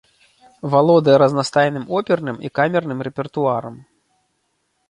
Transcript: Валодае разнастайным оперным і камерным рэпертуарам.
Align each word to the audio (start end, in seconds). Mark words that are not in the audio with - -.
Валодае 0.75 1.17
разнастайным 1.23 1.85
оперным 1.97 2.37
і 2.49 2.51
камерным 2.61 2.99
рэпертуарам. 3.09 3.75